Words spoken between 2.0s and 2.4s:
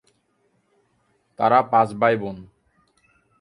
ভাই বোন।